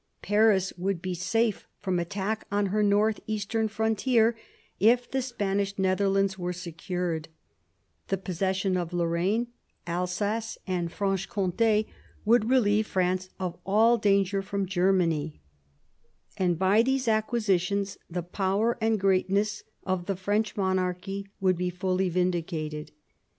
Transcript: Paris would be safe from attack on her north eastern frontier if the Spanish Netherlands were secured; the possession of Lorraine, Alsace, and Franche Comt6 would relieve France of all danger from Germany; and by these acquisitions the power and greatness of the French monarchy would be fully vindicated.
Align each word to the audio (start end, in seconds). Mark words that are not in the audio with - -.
Paris 0.23 0.73
would 0.79 0.99
be 0.99 1.13
safe 1.13 1.67
from 1.79 1.99
attack 1.99 2.47
on 2.51 2.65
her 2.73 2.81
north 2.81 3.19
eastern 3.27 3.67
frontier 3.67 4.35
if 4.79 5.07
the 5.11 5.21
Spanish 5.21 5.77
Netherlands 5.77 6.39
were 6.39 6.53
secured; 6.53 7.27
the 8.07 8.17
possession 8.17 8.77
of 8.77 8.93
Lorraine, 8.93 9.49
Alsace, 9.85 10.57
and 10.65 10.91
Franche 10.91 11.29
Comt6 11.29 11.85
would 12.25 12.49
relieve 12.49 12.87
France 12.87 13.29
of 13.39 13.59
all 13.63 13.99
danger 13.99 14.41
from 14.41 14.65
Germany; 14.65 15.39
and 16.35 16.57
by 16.57 16.81
these 16.81 17.07
acquisitions 17.07 17.99
the 18.09 18.23
power 18.23 18.79
and 18.81 18.99
greatness 18.99 19.61
of 19.83 20.07
the 20.07 20.15
French 20.15 20.57
monarchy 20.57 21.27
would 21.39 21.57
be 21.59 21.69
fully 21.69 22.09
vindicated. 22.09 22.91